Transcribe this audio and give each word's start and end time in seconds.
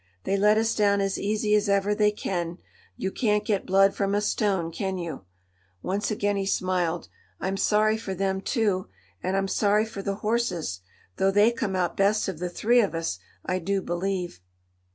They 0.23 0.35
let 0.35 0.57
us 0.57 0.73
down 0.73 0.99
as 0.99 1.19
easy 1.19 1.53
as 1.53 1.69
ever 1.69 1.93
they 1.93 2.09
can; 2.09 2.57
you 2.97 3.11
can't 3.11 3.45
get 3.45 3.67
blood 3.67 3.93
from 3.93 4.15
a 4.15 4.21
stone, 4.21 4.71
can 4.71 4.97
you?" 4.97 5.25
Once 5.83 6.09
again 6.09 6.37
he 6.37 6.45
smiled. 6.47 7.07
"I'm 7.39 7.55
sorry 7.55 7.97
for 7.99 8.15
them, 8.15 8.41
too, 8.41 8.87
and 9.21 9.37
I'm 9.37 9.47
sorry 9.47 9.85
for 9.85 10.01
the 10.01 10.15
horses, 10.15 10.79
though 11.17 11.29
they 11.29 11.51
come 11.51 11.75
out 11.75 11.95
best 11.97 12.27
of 12.27 12.39
the 12.39 12.49
three 12.49 12.81
of 12.81 12.95
us, 12.95 13.19
I 13.45 13.59
do 13.59 13.79
believe." 13.79 14.41